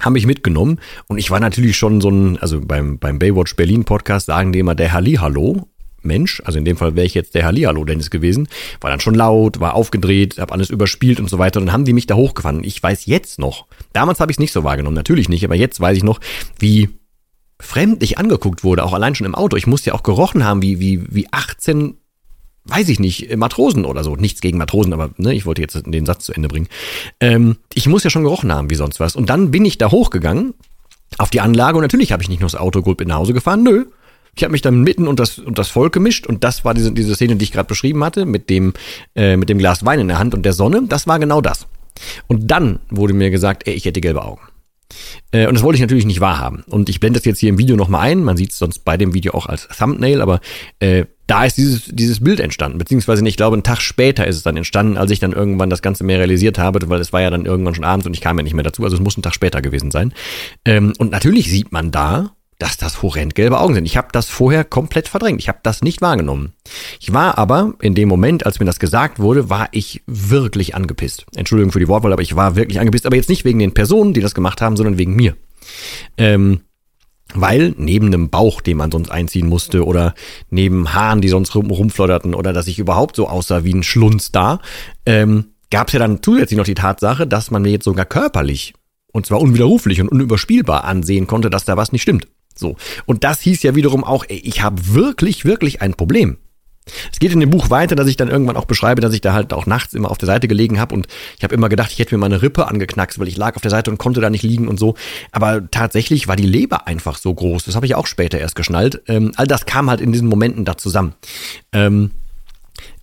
haben 0.00 0.12
mich 0.12 0.26
mitgenommen 0.26 0.80
und 1.06 1.18
ich 1.18 1.30
war 1.30 1.40
natürlich 1.40 1.76
schon 1.76 2.00
so 2.00 2.10
ein, 2.10 2.38
also 2.38 2.60
beim, 2.60 2.98
beim 2.98 3.18
Baywatch 3.18 3.56
Berlin 3.56 3.84
Podcast 3.84 4.26
sagen 4.26 4.52
die 4.52 4.60
immer 4.60 4.74
der 4.74 4.92
Hallihallo. 4.92 5.68
Mensch, 6.00 6.40
also 6.44 6.58
in 6.58 6.64
dem 6.64 6.76
Fall 6.76 6.94
wäre 6.94 7.06
ich 7.06 7.14
jetzt 7.14 7.34
der 7.34 7.44
Hallihallo 7.44 7.84
Dennis 7.84 8.08
gewesen, 8.08 8.48
war 8.80 8.88
dann 8.88 9.00
schon 9.00 9.16
laut, 9.16 9.58
war 9.58 9.74
aufgedreht, 9.74 10.38
habe 10.38 10.54
alles 10.54 10.70
überspielt 10.70 11.18
und 11.18 11.28
so 11.28 11.40
weiter 11.40 11.58
und 11.58 11.66
dann 11.66 11.72
haben 11.72 11.84
die 11.84 11.92
mich 11.92 12.06
da 12.06 12.14
hochgefahren. 12.14 12.62
Ich 12.62 12.80
weiß 12.80 13.06
jetzt 13.06 13.40
noch, 13.40 13.66
damals 13.92 14.20
habe 14.20 14.30
ich 14.30 14.36
es 14.36 14.40
nicht 14.40 14.52
so 14.52 14.62
wahrgenommen, 14.62 14.94
natürlich 14.94 15.28
nicht, 15.28 15.44
aber 15.44 15.56
jetzt 15.56 15.80
weiß 15.80 15.96
ich 15.96 16.04
noch, 16.04 16.20
wie 16.58 16.88
fremdlich 17.60 18.18
angeguckt 18.18 18.62
wurde, 18.62 18.84
auch 18.84 18.92
allein 18.92 19.14
schon 19.14 19.26
im 19.26 19.34
Auto. 19.34 19.56
Ich 19.56 19.66
musste 19.66 19.90
ja 19.90 19.94
auch 19.94 20.02
gerochen 20.02 20.44
haben, 20.44 20.62
wie, 20.62 20.78
wie, 20.78 21.02
wie 21.10 21.26
18, 21.32 21.97
weiß 22.68 22.88
ich 22.88 23.00
nicht, 23.00 23.34
Matrosen 23.36 23.84
oder 23.84 24.04
so. 24.04 24.16
Nichts 24.16 24.40
gegen 24.40 24.58
Matrosen, 24.58 24.92
aber 24.92 25.10
ne, 25.16 25.34
ich 25.34 25.46
wollte 25.46 25.62
jetzt 25.62 25.80
den 25.86 26.06
Satz 26.06 26.24
zu 26.24 26.32
Ende 26.32 26.48
bringen. 26.48 26.68
Ähm, 27.20 27.56
ich 27.74 27.86
muss 27.86 28.04
ja 28.04 28.10
schon 28.10 28.22
gerochen 28.22 28.52
haben, 28.52 28.70
wie 28.70 28.74
sonst 28.74 29.00
was. 29.00 29.16
Und 29.16 29.30
dann 29.30 29.50
bin 29.50 29.64
ich 29.64 29.78
da 29.78 29.90
hochgegangen 29.90 30.54
auf 31.16 31.30
die 31.30 31.40
Anlage 31.40 31.78
und 31.78 31.82
natürlich 31.82 32.12
habe 32.12 32.22
ich 32.22 32.28
nicht 32.28 32.40
nur 32.40 32.50
das 32.50 32.60
Auto 32.60 32.82
gut 32.82 33.04
nach 33.06 33.16
Hause 33.16 33.32
gefahren, 33.32 33.62
nö. 33.62 33.86
Ich 34.36 34.44
habe 34.44 34.52
mich 34.52 34.62
dann 34.62 34.82
mitten 34.82 35.08
und 35.08 35.18
das, 35.18 35.38
und 35.38 35.58
das 35.58 35.68
Volk 35.68 35.92
gemischt 35.92 36.26
und 36.26 36.44
das 36.44 36.64
war 36.64 36.74
diese, 36.74 36.92
diese 36.92 37.14
Szene, 37.14 37.36
die 37.36 37.44
ich 37.44 37.52
gerade 37.52 37.66
beschrieben 37.66 38.04
hatte, 38.04 38.24
mit 38.24 38.50
dem, 38.50 38.72
äh, 39.16 39.36
mit 39.36 39.48
dem 39.48 39.58
Glas 39.58 39.84
Wein 39.84 39.98
in 39.98 40.08
der 40.08 40.18
Hand 40.18 40.34
und 40.34 40.44
der 40.44 40.52
Sonne. 40.52 40.82
Das 40.86 41.06
war 41.06 41.18
genau 41.18 41.40
das. 41.40 41.66
Und 42.28 42.48
dann 42.50 42.78
wurde 42.90 43.14
mir 43.14 43.30
gesagt, 43.30 43.66
ey, 43.66 43.74
ich 43.74 43.84
hätte 43.84 44.00
gelbe 44.00 44.24
Augen. 44.24 44.42
Äh, 45.32 45.46
und 45.48 45.54
das 45.54 45.62
wollte 45.62 45.76
ich 45.76 45.80
natürlich 45.80 46.06
nicht 46.06 46.20
wahrhaben. 46.20 46.62
Und 46.68 46.88
ich 46.88 47.00
blende 47.00 47.18
das 47.18 47.24
jetzt 47.24 47.40
hier 47.40 47.48
im 47.48 47.58
Video 47.58 47.76
nochmal 47.76 48.02
ein. 48.02 48.22
Man 48.22 48.36
sieht 48.36 48.52
es 48.52 48.58
sonst 48.58 48.84
bei 48.84 48.96
dem 48.96 49.14
Video 49.14 49.34
auch 49.34 49.46
als 49.46 49.66
Thumbnail, 49.68 50.20
aber 50.20 50.40
äh, 50.78 51.06
da 51.28 51.44
ist 51.44 51.58
dieses, 51.58 51.84
dieses 51.84 52.24
Bild 52.24 52.40
entstanden. 52.40 52.78
Beziehungsweise, 52.78 53.26
ich 53.28 53.36
glaube, 53.36 53.54
einen 53.54 53.62
Tag 53.62 53.80
später 53.80 54.26
ist 54.26 54.36
es 54.36 54.42
dann 54.42 54.56
entstanden, 54.56 54.96
als 54.96 55.10
ich 55.10 55.20
dann 55.20 55.32
irgendwann 55.32 55.70
das 55.70 55.82
Ganze 55.82 56.02
mehr 56.02 56.18
realisiert 56.18 56.58
habe, 56.58 56.80
weil 56.88 57.00
es 57.00 57.12
war 57.12 57.20
ja 57.20 57.30
dann 57.30 57.44
irgendwann 57.44 57.74
schon 57.74 57.84
abends 57.84 58.06
und 58.06 58.14
ich 58.14 58.22
kam 58.22 58.38
ja 58.38 58.42
nicht 58.42 58.54
mehr 58.54 58.64
dazu. 58.64 58.82
Also 58.82 58.96
es 58.96 59.02
muss 59.02 59.16
ein 59.16 59.22
Tag 59.22 59.34
später 59.34 59.60
gewesen 59.60 59.90
sein. 59.90 60.14
Ähm, 60.64 60.94
und 60.98 61.12
natürlich 61.12 61.50
sieht 61.50 61.70
man 61.70 61.90
da, 61.90 62.32
dass 62.58 62.78
das 62.78 63.02
horrend 63.02 63.34
gelbe 63.34 63.60
Augen 63.60 63.74
sind. 63.74 63.84
Ich 63.84 63.96
habe 63.96 64.08
das 64.10 64.28
vorher 64.28 64.64
komplett 64.64 65.06
verdrängt. 65.06 65.40
Ich 65.40 65.48
habe 65.48 65.60
das 65.62 65.82
nicht 65.82 66.00
wahrgenommen. 66.00 66.54
Ich 66.98 67.12
war 67.12 67.38
aber 67.38 67.74
in 67.80 67.94
dem 67.94 68.08
Moment, 68.08 68.46
als 68.46 68.58
mir 68.58 68.66
das 68.66 68.80
gesagt 68.80 69.18
wurde, 69.18 69.50
war 69.50 69.68
ich 69.72 70.02
wirklich 70.06 70.74
angepisst. 70.74 71.26
Entschuldigung 71.36 71.72
für 71.72 71.78
die 71.78 71.88
Wortwahl, 71.88 72.12
aber 72.12 72.22
ich 72.22 72.36
war 72.36 72.56
wirklich 72.56 72.80
angepisst. 72.80 73.06
Aber 73.06 73.16
jetzt 73.16 73.28
nicht 73.28 73.44
wegen 73.44 73.58
den 73.58 73.74
Personen, 73.74 74.14
die 74.14 74.22
das 74.22 74.34
gemacht 74.34 74.60
haben, 74.60 74.76
sondern 74.76 74.98
wegen 74.98 75.14
mir. 75.14 75.36
Ähm, 76.16 76.62
weil 77.34 77.74
neben 77.76 78.06
einem 78.06 78.30
Bauch, 78.30 78.60
den 78.60 78.78
man 78.78 78.90
sonst 78.90 79.10
einziehen 79.10 79.48
musste, 79.48 79.84
oder 79.84 80.14
neben 80.50 80.94
Haaren, 80.94 81.20
die 81.20 81.28
sonst 81.28 81.54
rum, 81.54 81.70
rumflodderten, 81.70 82.34
oder 82.34 82.52
dass 82.52 82.68
ich 82.68 82.78
überhaupt 82.78 83.16
so 83.16 83.28
aussah 83.28 83.64
wie 83.64 83.74
ein 83.74 83.82
Schlunz 83.82 84.32
da, 84.32 84.60
ähm, 85.06 85.46
gab 85.70 85.88
es 85.88 85.92
ja 85.92 85.98
dann 85.98 86.22
zusätzlich 86.22 86.56
noch 86.56 86.64
die 86.64 86.74
Tatsache, 86.74 87.26
dass 87.26 87.50
man 87.50 87.62
mir 87.62 87.70
jetzt 87.70 87.84
sogar 87.84 88.06
körperlich, 88.06 88.74
und 89.12 89.26
zwar 89.26 89.40
unwiderruflich 89.40 90.00
und 90.00 90.08
unüberspielbar 90.08 90.84
ansehen 90.84 91.26
konnte, 91.26 91.50
dass 91.50 91.64
da 91.64 91.76
was 91.76 91.92
nicht 91.92 92.02
stimmt. 92.02 92.26
So. 92.54 92.76
Und 93.06 93.24
das 93.24 93.40
hieß 93.40 93.62
ja 93.62 93.74
wiederum 93.74 94.04
auch, 94.04 94.24
ey, 94.28 94.38
ich 94.38 94.62
habe 94.62 94.94
wirklich, 94.94 95.44
wirklich 95.44 95.82
ein 95.82 95.94
Problem. 95.94 96.38
Es 97.12 97.18
geht 97.18 97.32
in 97.32 97.40
dem 97.40 97.50
Buch 97.50 97.70
weiter, 97.70 97.94
dass 97.94 98.08
ich 98.08 98.16
dann 98.16 98.28
irgendwann 98.28 98.56
auch 98.56 98.64
beschreibe, 98.64 99.00
dass 99.00 99.14
ich 99.14 99.20
da 99.20 99.32
halt 99.32 99.52
auch 99.52 99.66
nachts 99.66 99.94
immer 99.94 100.10
auf 100.10 100.18
der 100.18 100.26
Seite 100.26 100.48
gelegen 100.48 100.80
habe 100.80 100.94
und 100.94 101.06
ich 101.36 101.44
habe 101.44 101.54
immer 101.54 101.68
gedacht, 101.68 101.92
ich 101.92 101.98
hätte 101.98 102.14
mir 102.14 102.20
meine 102.20 102.42
Rippe 102.42 102.66
angeknackst, 102.66 103.18
weil 103.18 103.28
ich 103.28 103.36
lag 103.36 103.56
auf 103.56 103.62
der 103.62 103.70
Seite 103.70 103.90
und 103.90 103.98
konnte 103.98 104.20
da 104.20 104.30
nicht 104.30 104.42
liegen 104.42 104.68
und 104.68 104.78
so. 104.78 104.94
Aber 105.32 105.70
tatsächlich 105.70 106.28
war 106.28 106.36
die 106.36 106.46
Leber 106.46 106.86
einfach 106.86 107.18
so 107.18 107.32
groß. 107.34 107.64
Das 107.64 107.76
habe 107.76 107.86
ich 107.86 107.94
auch 107.94 108.06
später 108.06 108.38
erst 108.38 108.56
geschnallt. 108.56 109.02
Ähm, 109.06 109.32
all 109.36 109.46
das 109.46 109.66
kam 109.66 109.90
halt 109.90 110.00
in 110.00 110.12
diesen 110.12 110.28
Momenten 110.28 110.64
da 110.64 110.76
zusammen. 110.76 111.14
Ähm, 111.72 112.12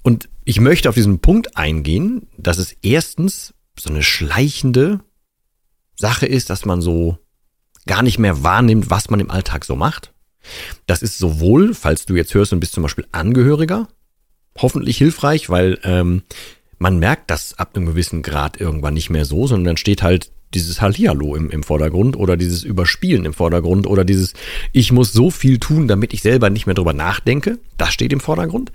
und 0.04 0.30
ich 0.44 0.60
möchte 0.60 0.90
auf 0.90 0.96
diesen 0.96 1.20
Punkt 1.20 1.58
eingehen, 1.58 2.28
dass 2.38 2.58
es 2.58 2.76
erstens 2.82 3.54
so 3.80 3.90
eine 3.90 4.04
schleichende 4.04 5.00
Sache 5.96 6.26
ist, 6.26 6.50
dass 6.50 6.66
man 6.66 6.82
so 6.82 7.18
gar 7.86 8.04
nicht 8.04 8.20
mehr 8.20 8.44
wahrnimmt, 8.44 8.90
was 8.90 9.10
man 9.10 9.20
im 9.20 9.32
Alltag 9.32 9.66
so 9.66 9.76
macht. 9.76 10.14
Das 10.86 11.02
ist 11.02 11.18
sowohl, 11.18 11.74
falls 11.74 12.06
du 12.06 12.16
jetzt 12.16 12.34
hörst 12.34 12.54
und 12.54 12.60
bist 12.60 12.74
zum 12.74 12.84
Beispiel 12.84 13.06
Angehöriger, 13.12 13.88
hoffentlich 14.58 14.98
hilfreich, 14.98 15.50
weil 15.50 15.80
ähm, 15.84 16.24
man 16.78 17.00
merkt 17.00 17.32
das 17.32 17.58
ab 17.58 17.72
einem 17.76 17.86
gewissen 17.86 18.22
Grad 18.22 18.60
irgendwann 18.60 18.94
nicht 18.94 19.10
mehr 19.10 19.26
so, 19.26 19.48
sondern 19.48 19.66
dann 19.66 19.78
steht 19.78 20.04
halt 20.04 20.32
dieses 20.54 20.82
Hallihallo 20.82 21.36
im, 21.36 21.50
im 21.50 21.64
Vordergrund 21.64 22.16
oder 22.16 22.38
dieses 22.38 22.64
Überspielen 22.64 23.26
im 23.26 23.34
Vordergrund 23.34 23.88
oder 23.88 24.06
dieses 24.06 24.34
Ich 24.72 24.92
muss 24.92 25.12
so 25.12 25.30
viel 25.30 25.60
tun, 25.60 25.88
damit 25.88 26.14
ich 26.14 26.22
selber 26.22 26.50
nicht 26.50 26.66
mehr 26.66 26.76
drüber 26.76 26.94
nachdenke. 26.94 27.60
Das 27.78 27.94
steht 27.94 28.14
im 28.14 28.22
Vordergrund. 28.22 28.72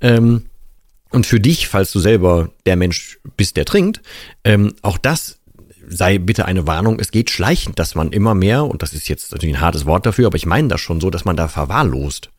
Ähm, 0.00 0.42
und 1.10 1.26
für 1.26 1.40
dich, 1.40 1.68
falls 1.68 1.92
du 1.92 2.00
selber 2.00 2.50
der 2.64 2.76
Mensch 2.76 3.18
bist, 3.36 3.56
der 3.56 3.64
trinkt, 3.64 4.00
ähm, 4.44 4.74
auch 4.82 4.98
das 4.98 5.40
sei 5.96 6.18
bitte 6.18 6.46
eine 6.46 6.66
Warnung, 6.66 6.98
es 7.00 7.10
geht 7.10 7.30
schleichend, 7.30 7.78
dass 7.78 7.94
man 7.94 8.12
immer 8.12 8.34
mehr, 8.34 8.64
und 8.64 8.82
das 8.82 8.92
ist 8.92 9.08
jetzt 9.08 9.32
natürlich 9.32 9.56
ein 9.56 9.60
hartes 9.60 9.86
Wort 9.86 10.06
dafür, 10.06 10.26
aber 10.26 10.36
ich 10.36 10.46
meine 10.46 10.68
das 10.68 10.80
schon 10.80 11.00
so, 11.00 11.10
dass 11.10 11.24
man 11.24 11.36
da 11.36 11.48
verwahrlost. 11.48 12.30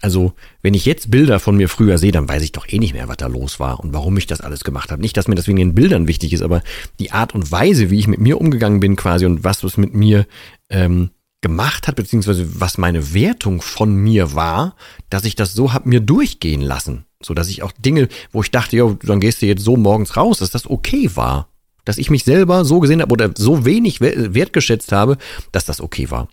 Also, 0.00 0.32
wenn 0.62 0.74
ich 0.74 0.84
jetzt 0.84 1.10
Bilder 1.10 1.40
von 1.40 1.56
mir 1.56 1.68
früher 1.68 1.98
sehe, 1.98 2.12
dann 2.12 2.28
weiß 2.28 2.42
ich 2.42 2.52
doch 2.52 2.68
eh 2.68 2.78
nicht 2.78 2.94
mehr, 2.94 3.08
was 3.08 3.16
da 3.16 3.26
los 3.26 3.58
war 3.58 3.80
und 3.80 3.92
warum 3.92 4.16
ich 4.16 4.28
das 4.28 4.40
alles 4.40 4.62
gemacht 4.62 4.92
habe. 4.92 5.02
Nicht, 5.02 5.16
dass 5.16 5.26
mir 5.26 5.34
das 5.34 5.48
wegen 5.48 5.58
den 5.58 5.74
Bildern 5.74 6.06
wichtig 6.06 6.32
ist, 6.32 6.42
aber 6.42 6.62
die 7.00 7.10
Art 7.10 7.34
und 7.34 7.50
Weise, 7.50 7.90
wie 7.90 7.98
ich 7.98 8.06
mit 8.06 8.20
mir 8.20 8.40
umgegangen 8.40 8.78
bin 8.78 8.94
quasi 8.94 9.26
und 9.26 9.42
was 9.42 9.64
es 9.64 9.76
mit 9.76 9.94
mir 9.94 10.26
ähm, 10.70 11.10
gemacht 11.40 11.88
hat, 11.88 11.96
beziehungsweise 11.96 12.60
was 12.60 12.78
meine 12.78 13.12
Wertung 13.12 13.60
von 13.60 13.94
mir 13.94 14.34
war, 14.34 14.76
dass 15.10 15.24
ich 15.24 15.34
das 15.34 15.52
so 15.52 15.72
hab 15.72 15.84
mir 15.84 16.00
durchgehen 16.00 16.60
lassen. 16.60 17.04
So 17.20 17.34
dass 17.34 17.48
ich 17.48 17.64
auch 17.64 17.72
Dinge, 17.72 18.08
wo 18.30 18.42
ich 18.42 18.52
dachte, 18.52 18.76
ja, 18.76 18.96
dann 19.02 19.18
gehst 19.18 19.42
du 19.42 19.46
jetzt 19.46 19.64
so 19.64 19.76
morgens 19.76 20.16
raus, 20.16 20.38
dass 20.38 20.52
das 20.52 20.70
okay 20.70 21.10
war 21.14 21.48
dass 21.88 21.96
ich 21.96 22.10
mich 22.10 22.24
selber 22.24 22.66
so 22.66 22.80
gesehen 22.80 23.00
habe 23.00 23.12
oder 23.12 23.30
so 23.34 23.64
wenig 23.64 24.02
wertgeschätzt 24.02 24.92
habe, 24.92 25.16
dass 25.52 25.64
das 25.64 25.80
okay 25.80 26.10
war. 26.10 26.28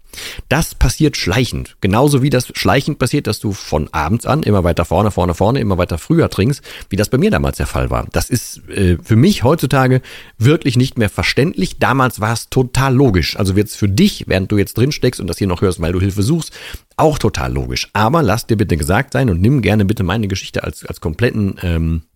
Das 0.49 0.75
passiert 0.75 1.15
schleichend. 1.15 1.77
Genauso 1.79 2.21
wie 2.21 2.29
das 2.29 2.51
schleichend 2.55 2.99
passiert, 2.99 3.25
dass 3.25 3.39
du 3.39 3.53
von 3.53 3.87
abends 3.93 4.25
an 4.25 4.43
immer 4.43 4.65
weiter 4.65 4.83
vorne, 4.83 5.11
vorne, 5.11 5.33
vorne, 5.33 5.61
immer 5.61 5.77
weiter 5.77 5.97
früher 5.97 6.29
trinkst, 6.29 6.61
wie 6.89 6.97
das 6.97 7.07
bei 7.07 7.17
mir 7.17 7.31
damals 7.31 7.55
der 7.55 7.67
Fall 7.67 7.89
war. 7.89 8.05
Das 8.11 8.29
ist 8.29 8.67
äh, 8.67 8.97
für 9.01 9.15
mich 9.15 9.43
heutzutage 9.43 10.01
wirklich 10.37 10.75
nicht 10.75 10.97
mehr 10.97 11.09
verständlich. 11.09 11.79
Damals 11.79 12.19
war 12.19 12.33
es 12.33 12.49
total 12.49 12.93
logisch. 12.93 13.39
Also 13.39 13.55
wird 13.55 13.69
es 13.69 13.77
für 13.77 13.87
dich, 13.87 14.25
während 14.27 14.51
du 14.51 14.57
jetzt 14.57 14.77
drin 14.77 14.91
steckst 14.91 15.21
und 15.21 15.27
das 15.27 15.37
hier 15.37 15.47
noch 15.47 15.61
hörst, 15.61 15.79
weil 15.79 15.93
du 15.93 16.01
Hilfe 16.01 16.21
suchst, 16.21 16.51
auch 16.97 17.17
total 17.17 17.53
logisch. 17.53 17.89
Aber 17.93 18.21
lass 18.23 18.45
dir 18.45 18.57
bitte 18.57 18.75
gesagt 18.75 19.13
sein 19.13 19.29
und 19.29 19.39
nimm 19.39 19.61
gerne 19.61 19.85
bitte 19.85 20.03
meine 20.03 20.27
Geschichte 20.27 20.65
als, 20.65 20.85
als 20.85 20.99
kompletten 20.99 21.55
ähm, 21.61 22.01
äh, 22.01 22.14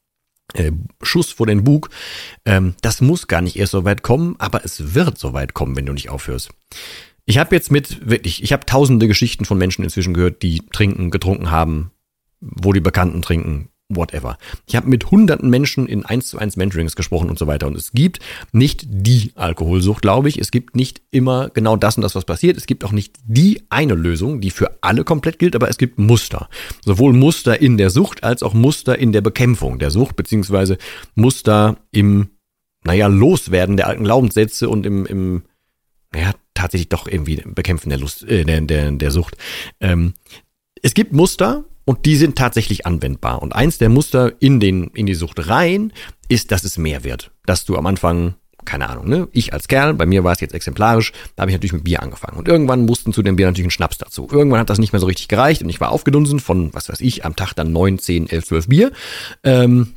Schuss 1.02 1.32
vor 1.32 1.48
den 1.48 1.64
Bug. 1.64 1.90
Ähm, 2.46 2.76
das 2.82 3.02
muss 3.02 3.28
gar 3.28 3.42
nicht 3.42 3.58
erst 3.58 3.72
so 3.72 3.84
weit 3.84 4.04
kommen, 4.04 4.36
aber 4.40 4.64
es 4.66 4.94
wird 4.94 5.18
so 5.18 5.34
weit 5.34 5.54
kommen, 5.54 5.76
wenn 5.76 5.86
du 5.86 5.94
nicht 5.94 6.10
aufhörst. 6.10 6.50
Ich 7.26 7.38
habe 7.38 7.56
jetzt 7.56 7.72
mit 7.72 8.10
wirklich, 8.10 8.42
ich 8.42 8.54
habe 8.54 8.66
tausende 8.66 9.08
Geschichten 9.08 9.46
von 9.46 9.58
Menschen 9.58 9.84
inzwischen 9.84 10.14
gehört, 10.14 10.42
die 10.42 10.64
trinken, 10.72 11.12
getrunken 11.12 11.52
haben, 11.52 11.92
wo 12.40 12.74
die 12.74 12.80
Bekannten 12.80 13.22
trinken, 13.22 13.70
whatever. 13.90 14.38
Ich 14.68 14.76
habe 14.76 14.88
mit 14.88 15.10
hunderten 15.10 15.50
Menschen 15.50 15.88
in 15.88 16.06
1 16.06 16.28
zu 16.28 16.38
1 16.38 16.58
Mentorings 16.58 16.96
gesprochen 16.96 17.30
und 17.30 17.40
so 17.40 17.48
weiter. 17.48 17.68
Und 17.68 17.76
es 17.76 17.92
gibt 17.92 18.20
nicht 18.54 18.86
die 18.88 19.32
Alkoholsucht, 19.36 20.02
glaube 20.02 20.30
ich. 20.30 20.40
Es 20.40 20.52
gibt 20.52 20.76
nicht 20.76 21.02
immer 21.12 21.50
genau 21.50 21.76
das 21.76 21.98
und 21.98 22.04
das, 22.04 22.16
was 22.16 22.26
passiert. 22.26 22.56
Es 22.56 22.68
gibt 22.68 22.86
auch 22.86 22.92
nicht 22.92 23.18
die 23.26 23.64
eine 23.70 23.96
Lösung, 23.96 24.42
die 24.42 24.52
für 24.52 24.78
alle 24.82 25.04
komplett 25.04 25.40
gilt, 25.40 25.56
aber 25.56 25.70
es 25.70 25.78
gibt 25.78 25.98
Muster. 25.98 26.50
Sowohl 26.86 27.14
Muster 27.14 27.60
in 27.60 27.78
der 27.78 27.90
Sucht 27.90 28.24
als 28.24 28.44
auch 28.44 28.54
Muster 28.54 28.98
in 28.98 29.12
der 29.12 29.22
Bekämpfung 29.22 29.80
der 29.80 29.90
Sucht, 29.90 30.16
beziehungsweise 30.16 30.78
Muster 31.16 31.78
im, 31.92 32.30
naja, 32.84 33.08
Loswerden 33.08 33.76
der 33.76 33.88
alten 33.88 34.04
Glaubenssätze 34.04 34.70
und 34.70 34.86
im, 34.86 35.06
im 35.08 35.44
naja, 36.14 36.34
tatsächlich 36.54 36.90
doch 36.90 37.08
irgendwie 37.08 37.44
Bekämpfen 37.46 37.90
der 37.90 38.00
Lust, 38.00 38.24
äh, 38.24 38.44
der, 38.44 38.62
der, 38.62 38.92
der 38.92 39.12
Sucht. 39.12 39.36
Ähm, 39.80 40.14
es 40.82 40.94
gibt 40.94 41.14
Muster, 41.14 41.66
und 41.90 42.06
die 42.06 42.18
sind 42.18 42.38
tatsächlich 42.38 42.86
anwendbar. 42.86 43.42
Und 43.42 43.56
eins 43.56 43.80
der 43.80 43.90
Muster 43.90 44.34
in, 44.40 44.60
den, 44.60 44.92
in 44.94 45.08
die 45.08 45.16
Sucht 45.16 45.50
rein 45.50 45.92
ist, 46.28 46.52
dass 46.52 46.64
es 46.64 46.78
mehr 46.78 47.04
wird. 47.04 47.32
Dass 47.48 47.66
du 47.66 47.78
am 47.78 47.88
Anfang, 47.88 48.36
keine 48.64 48.92
Ahnung, 48.92 49.10
ne? 49.10 49.28
Ich 49.32 49.54
als 49.54 49.68
Kerl, 49.68 49.96
bei 49.96 50.06
mir 50.06 50.24
war 50.24 50.34
es 50.34 50.40
jetzt 50.40 50.54
exemplarisch, 50.54 51.14
da 51.36 51.42
habe 51.42 51.50
ich 51.50 51.56
natürlich 51.56 51.74
mit 51.74 51.86
Bier 51.86 52.04
angefangen. 52.04 52.38
Und 52.38 52.48
irgendwann 52.48 52.86
mussten 52.86 53.12
zu 53.12 53.24
dem 53.24 53.38
Bier 53.38 53.48
natürlich 53.48 53.70
ein 53.70 53.72
Schnaps 53.72 53.98
dazu. 53.98 54.28
Irgendwann 54.32 54.60
hat 54.60 54.70
das 54.70 54.78
nicht 54.78 54.94
mehr 54.94 55.00
so 55.00 55.08
richtig 55.08 55.30
gereicht 55.30 55.64
und 55.64 55.70
ich 55.70 55.82
war 55.82 55.90
aufgedunsen 55.90 56.40
von, 56.40 56.72
was 56.76 56.90
weiß 56.90 57.02
ich, 57.02 57.26
am 57.26 57.36
Tag 57.36 57.54
dann 57.54 57.72
neun, 57.72 57.98
zehn, 57.98 58.30
elf, 58.30 58.46
zwölf 58.46 58.68
Bier. 58.68 58.92
Ähm, 59.44 59.96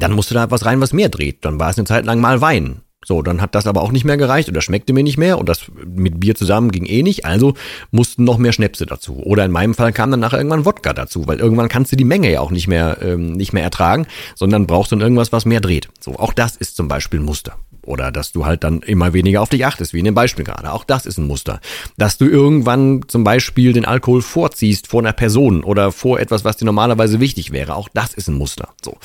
dann 0.00 0.12
musste 0.12 0.32
da 0.32 0.50
was 0.50 0.64
rein, 0.64 0.80
was 0.80 0.94
mehr 0.94 1.10
dreht. 1.10 1.44
Dann 1.44 1.60
war 1.60 1.68
es 1.68 1.76
eine 1.76 1.86
Zeit 1.86 2.06
lang 2.06 2.22
mal 2.22 2.40
Wein. 2.40 2.80
So, 3.08 3.22
dann 3.22 3.40
hat 3.40 3.54
das 3.54 3.66
aber 3.66 3.80
auch 3.80 3.90
nicht 3.90 4.04
mehr 4.04 4.18
gereicht 4.18 4.54
das 4.54 4.64
schmeckte 4.64 4.92
mir 4.92 5.02
nicht 5.02 5.16
mehr 5.16 5.38
und 5.38 5.48
das 5.48 5.62
mit 5.82 6.20
Bier 6.20 6.34
zusammen 6.34 6.70
ging 6.70 6.84
eh 6.84 7.02
nicht, 7.02 7.24
also 7.24 7.54
mussten 7.90 8.24
noch 8.24 8.36
mehr 8.36 8.52
Schnäpse 8.52 8.84
dazu. 8.84 9.22
Oder 9.22 9.46
in 9.46 9.50
meinem 9.50 9.72
Fall 9.72 9.94
kam 9.94 10.10
dann 10.10 10.20
nachher 10.20 10.36
irgendwann 10.36 10.66
Wodka 10.66 10.92
dazu, 10.92 11.26
weil 11.26 11.38
irgendwann 11.38 11.70
kannst 11.70 11.90
du 11.90 11.96
die 11.96 12.04
Menge 12.04 12.30
ja 12.30 12.40
auch 12.40 12.50
nicht 12.50 12.68
mehr, 12.68 12.98
ähm, 13.00 13.32
nicht 13.32 13.54
mehr 13.54 13.62
ertragen, 13.62 14.06
sondern 14.34 14.66
brauchst 14.66 14.92
dann 14.92 15.00
irgendwas, 15.00 15.32
was 15.32 15.46
mehr 15.46 15.62
dreht. 15.62 15.88
So, 16.00 16.16
auch 16.16 16.34
das 16.34 16.56
ist 16.56 16.76
zum 16.76 16.88
Beispiel 16.88 17.20
ein 17.20 17.24
Muster. 17.24 17.56
Oder 17.80 18.12
dass 18.12 18.32
du 18.32 18.44
halt 18.44 18.62
dann 18.62 18.82
immer 18.82 19.14
weniger 19.14 19.40
auf 19.40 19.48
dich 19.48 19.64
achtest, 19.64 19.94
wie 19.94 20.00
in 20.00 20.04
dem 20.04 20.14
Beispiel 20.14 20.44
gerade. 20.44 20.70
Auch 20.70 20.84
das 20.84 21.06
ist 21.06 21.16
ein 21.16 21.26
Muster. 21.26 21.60
Dass 21.96 22.18
du 22.18 22.26
irgendwann 22.26 23.04
zum 23.08 23.24
Beispiel 23.24 23.72
den 23.72 23.86
Alkohol 23.86 24.20
vorziehst 24.20 24.86
vor 24.86 25.00
einer 25.00 25.14
Person 25.14 25.64
oder 25.64 25.92
vor 25.92 26.20
etwas, 26.20 26.44
was 26.44 26.58
dir 26.58 26.66
normalerweise 26.66 27.20
wichtig 27.20 27.52
wäre. 27.52 27.74
Auch 27.74 27.88
das 27.88 28.12
ist 28.12 28.28
ein 28.28 28.36
Muster. 28.36 28.68
So. 28.84 28.98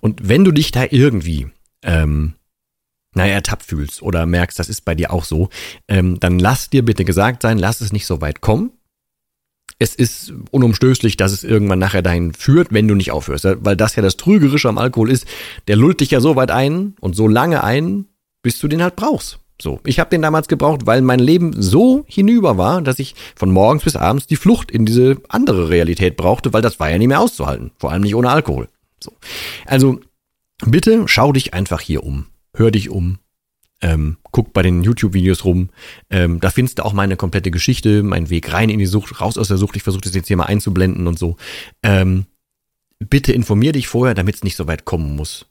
Und 0.00 0.28
wenn 0.28 0.44
du 0.44 0.52
dich 0.52 0.70
da 0.70 0.84
irgendwie 0.88 1.48
ähm, 1.82 2.34
naja, 3.18 3.34
ertappt 3.34 3.64
fühlst 3.64 4.02
oder 4.02 4.26
merkst, 4.26 4.58
das 4.58 4.68
ist 4.68 4.84
bei 4.84 4.94
dir 4.94 5.12
auch 5.12 5.24
so, 5.24 5.50
ähm, 5.88 6.18
dann 6.20 6.38
lass 6.38 6.70
dir 6.70 6.84
bitte 6.84 7.04
gesagt 7.04 7.42
sein, 7.42 7.58
lass 7.58 7.80
es 7.80 7.92
nicht 7.92 8.06
so 8.06 8.20
weit 8.20 8.40
kommen. 8.40 8.70
Es 9.78 9.94
ist 9.94 10.32
unumstößlich, 10.50 11.16
dass 11.16 11.32
es 11.32 11.44
irgendwann 11.44 11.78
nachher 11.78 12.02
dahin 12.02 12.32
führt, 12.32 12.72
wenn 12.72 12.88
du 12.88 12.94
nicht 12.94 13.12
aufhörst. 13.12 13.46
Weil 13.60 13.76
das 13.76 13.94
ja 13.94 14.02
das 14.02 14.16
Trügerische 14.16 14.68
am 14.68 14.78
Alkohol 14.78 15.10
ist. 15.10 15.26
Der 15.68 15.76
lullt 15.76 16.00
dich 16.00 16.10
ja 16.10 16.20
so 16.20 16.34
weit 16.34 16.50
ein 16.50 16.94
und 17.00 17.14
so 17.14 17.28
lange 17.28 17.62
ein, 17.62 18.06
bis 18.42 18.58
du 18.58 18.66
den 18.66 18.82
halt 18.82 18.96
brauchst. 18.96 19.38
So, 19.60 19.80
ich 19.84 20.00
habe 20.00 20.10
den 20.10 20.22
damals 20.22 20.48
gebraucht, 20.48 20.86
weil 20.86 21.02
mein 21.02 21.18
Leben 21.18 21.52
so 21.60 22.04
hinüber 22.08 22.56
war, 22.56 22.80
dass 22.82 22.98
ich 22.98 23.14
von 23.36 23.50
morgens 23.50 23.84
bis 23.84 23.96
abends 23.96 24.26
die 24.26 24.36
Flucht 24.36 24.70
in 24.70 24.86
diese 24.86 25.20
andere 25.28 25.68
Realität 25.68 26.16
brauchte, 26.16 26.52
weil 26.52 26.62
das 26.62 26.78
war 26.80 26.90
ja 26.90 26.98
nicht 26.98 27.08
mehr 27.08 27.20
auszuhalten, 27.20 27.72
vor 27.78 27.90
allem 27.90 28.02
nicht 28.02 28.14
ohne 28.14 28.30
Alkohol. 28.30 28.68
So. 29.00 29.12
Also 29.66 30.00
bitte 30.64 31.04
schau 31.06 31.32
dich 31.32 31.54
einfach 31.54 31.80
hier 31.80 32.04
um 32.04 32.26
hör 32.54 32.70
dich 32.70 32.90
um, 32.90 33.18
ähm, 33.80 34.16
guck 34.30 34.52
bei 34.52 34.62
den 34.62 34.82
YouTube-Videos 34.82 35.44
rum. 35.44 35.70
Ähm, 36.10 36.40
da 36.40 36.50
findest 36.50 36.78
du 36.78 36.84
auch 36.84 36.92
meine 36.92 37.16
komplette 37.16 37.50
Geschichte, 37.50 38.02
meinen 38.02 38.30
Weg 38.30 38.52
rein 38.52 38.70
in 38.70 38.78
die 38.78 38.86
Sucht, 38.86 39.20
raus 39.20 39.38
aus 39.38 39.48
der 39.48 39.56
Sucht. 39.56 39.76
Ich 39.76 39.82
versuche 39.82 40.02
das 40.02 40.14
jetzt 40.14 40.28
hier 40.28 40.36
mal 40.36 40.46
einzublenden 40.46 41.06
und 41.06 41.18
so. 41.18 41.36
Ähm, 41.82 42.26
bitte 42.98 43.32
informier 43.32 43.72
dich 43.72 43.88
vorher, 43.88 44.14
damit 44.14 44.36
es 44.36 44.44
nicht 44.44 44.56
so 44.56 44.66
weit 44.66 44.84
kommen 44.84 45.14
muss, 45.14 45.46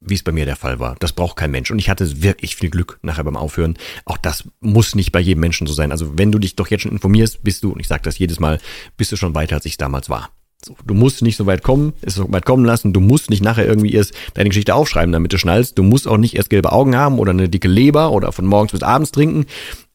wie 0.00 0.14
es 0.14 0.22
bei 0.22 0.32
mir 0.32 0.46
der 0.46 0.56
Fall 0.56 0.80
war. 0.80 0.96
Das 1.00 1.12
braucht 1.12 1.36
kein 1.36 1.50
Mensch. 1.50 1.70
Und 1.70 1.78
ich 1.78 1.90
hatte 1.90 2.22
wirklich 2.22 2.56
viel 2.56 2.70
Glück 2.70 2.98
nachher 3.02 3.24
beim 3.24 3.36
Aufhören. 3.36 3.76
Auch 4.06 4.18
das 4.18 4.44
muss 4.60 4.94
nicht 4.94 5.12
bei 5.12 5.20
jedem 5.20 5.40
Menschen 5.40 5.66
so 5.66 5.74
sein. 5.74 5.92
Also 5.92 6.16
wenn 6.16 6.32
du 6.32 6.38
dich 6.38 6.56
doch 6.56 6.68
jetzt 6.68 6.82
schon 6.82 6.92
informierst, 6.92 7.42
bist 7.42 7.62
du, 7.62 7.72
und 7.72 7.80
ich 7.80 7.88
sage 7.88 8.02
das 8.02 8.18
jedes 8.18 8.40
Mal, 8.40 8.58
bist 8.96 9.12
du 9.12 9.16
schon 9.16 9.34
weiter, 9.34 9.56
als 9.56 9.66
ich 9.66 9.76
damals 9.76 10.08
war. 10.08 10.30
So, 10.64 10.76
du 10.84 10.94
musst 10.94 11.22
nicht 11.22 11.36
so 11.36 11.46
weit 11.46 11.62
kommen, 11.62 11.92
es 12.02 12.16
so 12.16 12.30
weit 12.32 12.44
kommen 12.44 12.64
lassen. 12.64 12.92
Du 12.92 13.00
musst 13.00 13.30
nicht 13.30 13.44
nachher 13.44 13.66
irgendwie 13.66 13.92
erst 13.92 14.12
deine 14.34 14.48
Geschichte 14.48 14.74
aufschreiben, 14.74 15.12
damit 15.12 15.32
du 15.32 15.38
schnallst. 15.38 15.78
Du 15.78 15.84
musst 15.84 16.08
auch 16.08 16.16
nicht 16.16 16.34
erst 16.34 16.50
gelbe 16.50 16.72
Augen 16.72 16.96
haben 16.96 17.20
oder 17.20 17.30
eine 17.30 17.48
dicke 17.48 17.68
Leber 17.68 18.10
oder 18.10 18.32
von 18.32 18.44
morgens 18.44 18.72
bis 18.72 18.82
abends 18.82 19.12
trinken 19.12 19.46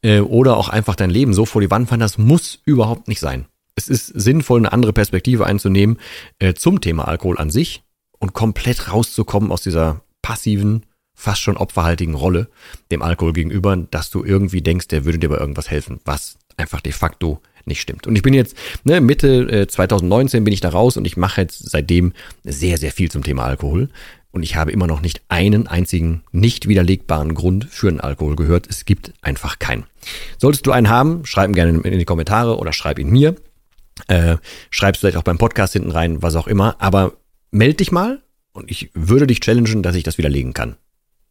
äh, 0.02 0.20
oder 0.20 0.56
auch 0.56 0.70
einfach 0.70 0.96
dein 0.96 1.10
Leben 1.10 1.34
so 1.34 1.44
vor 1.44 1.60
die 1.60 1.70
Wand 1.70 1.88
fahren. 1.88 2.00
Das 2.00 2.16
muss 2.16 2.60
überhaupt 2.64 3.08
nicht 3.08 3.20
sein. 3.20 3.46
Es 3.76 3.88
ist 3.88 4.06
sinnvoll, 4.06 4.60
eine 4.60 4.72
andere 4.72 4.92
Perspektive 4.92 5.44
einzunehmen 5.44 5.98
äh, 6.38 6.54
zum 6.54 6.80
Thema 6.80 7.08
Alkohol 7.08 7.38
an 7.38 7.50
sich 7.50 7.82
und 8.18 8.32
komplett 8.32 8.90
rauszukommen 8.90 9.52
aus 9.52 9.62
dieser 9.62 10.00
passiven, 10.22 10.86
fast 11.14 11.42
schon 11.42 11.58
opferhaltigen 11.58 12.14
Rolle 12.14 12.48
dem 12.90 13.02
Alkohol 13.02 13.34
gegenüber, 13.34 13.76
dass 13.76 14.10
du 14.10 14.24
irgendwie 14.24 14.62
denkst, 14.62 14.88
der 14.88 15.04
würde 15.04 15.18
dir 15.18 15.28
bei 15.28 15.36
irgendwas 15.36 15.70
helfen, 15.70 16.00
was 16.04 16.38
einfach 16.56 16.80
de 16.80 16.92
facto 16.92 17.40
nicht 17.66 17.80
stimmt. 17.80 18.06
Und 18.06 18.16
ich 18.16 18.22
bin 18.22 18.34
jetzt, 18.34 18.56
ne, 18.84 19.00
Mitte 19.00 19.50
äh, 19.50 19.66
2019 19.66 20.44
bin 20.44 20.52
ich 20.52 20.60
da 20.60 20.70
raus 20.70 20.96
und 20.96 21.06
ich 21.06 21.16
mache 21.16 21.40
jetzt 21.40 21.70
seitdem 21.70 22.12
sehr, 22.44 22.78
sehr 22.78 22.92
viel 22.92 23.10
zum 23.10 23.22
Thema 23.22 23.44
Alkohol. 23.44 23.88
Und 24.30 24.42
ich 24.42 24.56
habe 24.56 24.72
immer 24.72 24.88
noch 24.88 25.00
nicht 25.00 25.22
einen 25.28 25.68
einzigen 25.68 26.24
nicht 26.32 26.66
widerlegbaren 26.66 27.34
Grund 27.34 27.66
für 27.66 27.88
einen 27.88 28.00
Alkohol 28.00 28.34
gehört. 28.34 28.66
Es 28.68 28.84
gibt 28.84 29.12
einfach 29.22 29.60
keinen. 29.60 29.84
Solltest 30.38 30.66
du 30.66 30.72
einen 30.72 30.88
haben, 30.88 31.24
schreib 31.24 31.48
ihn 31.48 31.54
gerne 31.54 31.78
in 31.82 31.98
die 32.00 32.04
Kommentare 32.04 32.58
oder 32.58 32.72
schreib 32.72 32.98
ihn 32.98 33.10
mir. 33.10 33.36
Äh, 34.08 34.38
schreib's 34.70 34.98
vielleicht 34.98 35.16
auch 35.16 35.22
beim 35.22 35.38
Podcast 35.38 35.74
hinten 35.74 35.92
rein, 35.92 36.20
was 36.20 36.34
auch 36.34 36.48
immer. 36.48 36.74
Aber 36.80 37.12
meld 37.52 37.78
dich 37.78 37.92
mal 37.92 38.22
und 38.52 38.70
ich 38.72 38.90
würde 38.92 39.28
dich 39.28 39.38
challengen, 39.38 39.84
dass 39.84 39.94
ich 39.94 40.02
das 40.02 40.18
widerlegen 40.18 40.52
kann. 40.52 40.76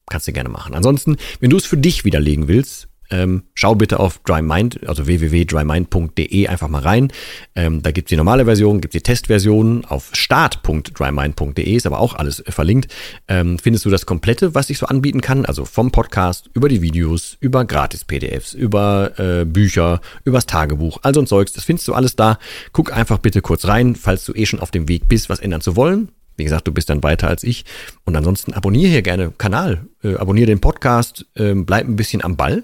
Kannst 0.10 0.30
du 0.30 0.32
gerne 0.32 0.50
machen. 0.50 0.74
Ansonsten, 0.74 1.18
wenn 1.42 1.50
du 1.50 1.58
es 1.58 1.66
für 1.66 1.78
dich 1.78 2.06
widerlegen 2.06 2.48
willst, 2.48 2.88
ähm, 3.10 3.44
schau 3.54 3.76
bitte 3.76 4.00
auf 4.00 4.20
DryMind, 4.26 4.88
also 4.88 5.08
www.drymind.de 5.08 6.48
einfach 6.48 6.68
mal 6.68 6.82
rein. 6.82 7.12
Ähm, 7.56 7.82
da 7.82 7.92
gibt's 7.92 8.10
die 8.10 8.16
normale 8.16 8.46
Version, 8.46 8.82
gibt's 8.82 8.94
die 8.94 9.02
Testversion. 9.02 9.86
Auf 9.86 10.10
start.drymind.de 10.14 11.74
ist 11.74 11.86
aber 11.86 12.00
auch 12.00 12.16
alles 12.16 12.44
verlinkt. 12.48 12.94
Ähm, 13.28 13.60
findest 13.60 13.86
du 13.86 13.90
das 13.90 14.06
komplette, 14.06 14.56
was 14.56 14.70
ich 14.70 14.78
so 14.78 14.86
anbieten 14.86 15.22
kann, 15.22 15.46
also 15.46 15.66
vom 15.66 15.92
Podcast 15.92 16.50
über 16.54 16.70
die 16.70 16.82
Videos, 16.82 17.38
über 17.40 17.66
Gratis-PDFs, 17.66 18.54
über 18.54 19.12
äh, 19.20 19.46
Bücher, 19.46 20.02
übers 20.24 20.46
Tagebuch, 20.46 21.00
also 21.04 21.20
ein 21.22 21.28
Zeugs. 21.28 21.54
Das 21.54 21.64
findest 21.64 21.88
du 21.88 21.94
alles 21.94 22.16
da. 22.16 22.40
Guck 22.72 22.96
einfach 22.96 23.20
bitte 23.20 23.42
kurz 23.42 23.66
rein, 23.66 23.96
falls 23.96 24.26
du 24.26 24.34
eh 24.34 24.46
schon 24.46 24.60
auf 24.60 24.72
dem 24.72 24.88
Weg 24.88 25.08
bist, 25.08 25.30
was 25.30 25.40
ändern 25.40 25.62
zu 25.62 25.76
wollen. 25.76 26.10
Wie 26.36 26.44
gesagt, 26.44 26.68
du 26.68 26.72
bist 26.72 26.90
dann 26.90 27.04
weiter 27.04 27.28
als 27.28 27.44
ich. 27.44 27.66
Und 28.06 28.16
ansonsten 28.16 28.54
abonniere 28.54 28.90
hier 28.90 29.02
gerne 29.04 29.32
Kanal, 29.38 29.88
äh, 30.04 30.16
abonniere 30.16 30.48
den 30.48 30.60
Podcast, 30.60 31.26
äh, 31.36 31.54
bleib 31.54 31.88
ein 31.88 31.96
bisschen 31.96 32.24
am 32.24 32.36
Ball. 32.38 32.64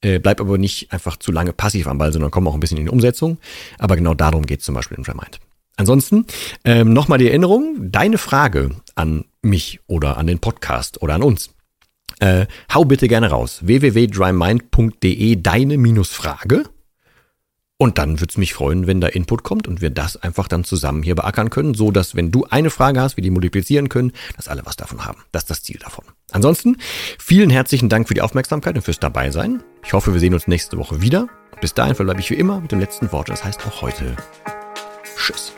Äh, 0.00 0.20
bleib 0.20 0.40
aber 0.40 0.58
nicht 0.58 0.92
einfach 0.92 1.16
zu 1.16 1.32
lange 1.32 1.52
passiv 1.52 1.86
am 1.88 1.98
Ball, 1.98 2.12
sondern 2.12 2.30
komm 2.30 2.46
auch 2.46 2.54
ein 2.54 2.60
bisschen 2.60 2.78
in 2.78 2.84
die 2.84 2.90
Umsetzung. 2.90 3.38
Aber 3.78 3.96
genau 3.96 4.14
darum 4.14 4.46
geht 4.46 4.60
es 4.60 4.66
zum 4.66 4.74
Beispiel 4.74 4.96
im 4.96 5.04
Drymind. 5.04 5.40
Ansonsten 5.76 6.26
ähm, 6.64 6.92
nochmal 6.92 7.18
die 7.18 7.28
Erinnerung, 7.28 7.90
deine 7.90 8.18
Frage 8.18 8.70
an 8.94 9.24
mich 9.42 9.80
oder 9.86 10.16
an 10.16 10.26
den 10.26 10.40
Podcast 10.40 11.02
oder 11.02 11.14
an 11.14 11.22
uns. 11.22 11.50
Äh, 12.20 12.46
hau 12.74 12.84
bitte 12.84 13.06
gerne 13.06 13.30
raus. 13.30 13.60
www.drymind.de 13.62 15.36
deine 15.36 15.78
Minus 15.78 16.10
Frage 16.10 16.64
und 17.78 17.98
dann 17.98 18.20
würde 18.20 18.30
es 18.30 18.36
mich 18.36 18.54
freuen, 18.54 18.86
wenn 18.88 19.00
da 19.00 19.06
Input 19.06 19.44
kommt 19.44 19.68
und 19.68 19.80
wir 19.80 19.90
das 19.90 20.16
einfach 20.16 20.48
dann 20.48 20.64
zusammen 20.64 21.02
hier 21.04 21.14
beackern 21.14 21.48
können, 21.48 21.74
so 21.74 21.92
dass 21.92 22.16
wenn 22.16 22.32
du 22.32 22.44
eine 22.44 22.70
Frage 22.70 23.00
hast, 23.00 23.16
wir 23.16 23.22
die 23.22 23.30
multiplizieren 23.30 23.88
können, 23.88 24.12
dass 24.36 24.48
alle 24.48 24.66
was 24.66 24.76
davon 24.76 25.04
haben. 25.04 25.22
Das 25.30 25.44
ist 25.44 25.50
das 25.50 25.62
Ziel 25.62 25.78
davon. 25.78 26.04
Ansonsten 26.32 26.76
vielen 27.18 27.50
herzlichen 27.50 27.88
Dank 27.88 28.08
für 28.08 28.14
die 28.14 28.20
Aufmerksamkeit 28.20 28.74
und 28.74 28.82
fürs 28.82 28.98
Dabeisein. 28.98 29.62
Ich 29.84 29.92
hoffe, 29.92 30.12
wir 30.12 30.20
sehen 30.20 30.34
uns 30.34 30.48
nächste 30.48 30.76
Woche 30.76 31.00
wieder. 31.00 31.28
Bis 31.60 31.72
dahin 31.72 31.94
verbleibe 31.94 32.20
ich 32.20 32.30
wie 32.30 32.34
immer 32.34 32.60
mit 32.60 32.72
dem 32.72 32.80
letzten 32.80 33.10
Wort. 33.12 33.28
Das 33.28 33.44
heißt 33.44 33.64
auch 33.66 33.82
heute 33.82 34.16
Tschüss. 35.16 35.52